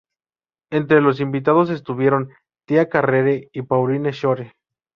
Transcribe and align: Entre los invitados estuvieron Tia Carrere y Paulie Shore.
Entre 0.71 0.99
los 0.99 1.19
invitados 1.19 1.69
estuvieron 1.69 2.31
Tia 2.65 2.89
Carrere 2.89 3.49
y 3.53 3.61
Paulie 3.61 4.11
Shore. 4.11 4.55